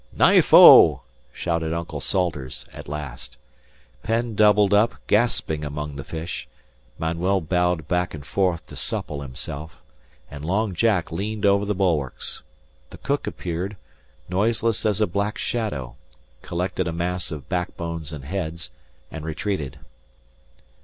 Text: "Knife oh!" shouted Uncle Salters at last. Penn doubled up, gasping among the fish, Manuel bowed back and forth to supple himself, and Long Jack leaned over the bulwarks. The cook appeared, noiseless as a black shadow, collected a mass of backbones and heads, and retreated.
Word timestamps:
"Knife 0.17 0.51
oh!" 0.51 1.01
shouted 1.31 1.73
Uncle 1.75 1.99
Salters 1.99 2.65
at 2.73 2.87
last. 2.87 3.37
Penn 4.01 4.33
doubled 4.33 4.73
up, 4.73 4.95
gasping 5.05 5.63
among 5.63 5.95
the 5.95 6.03
fish, 6.03 6.47
Manuel 6.97 7.39
bowed 7.39 7.87
back 7.87 8.15
and 8.15 8.25
forth 8.25 8.65
to 8.65 8.75
supple 8.75 9.21
himself, 9.21 9.79
and 10.31 10.43
Long 10.43 10.73
Jack 10.73 11.11
leaned 11.11 11.45
over 11.45 11.65
the 11.65 11.75
bulwarks. 11.75 12.41
The 12.89 12.97
cook 12.97 13.27
appeared, 13.27 13.77
noiseless 14.27 14.87
as 14.87 15.01
a 15.01 15.05
black 15.05 15.37
shadow, 15.37 15.97
collected 16.41 16.87
a 16.87 16.91
mass 16.93 17.29
of 17.29 17.47
backbones 17.47 18.11
and 18.11 18.25
heads, 18.25 18.71
and 19.11 19.23
retreated. 19.23 19.77